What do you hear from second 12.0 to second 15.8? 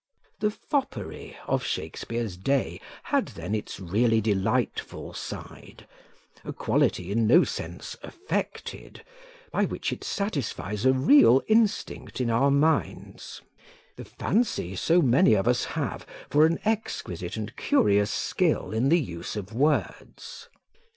in our minds the fancy so many of us